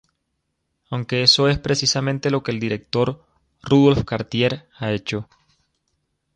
[0.89, 3.23] Aunque eso es precisamente lo que el director
[3.61, 5.29] Rudolph Cartier ha hecho.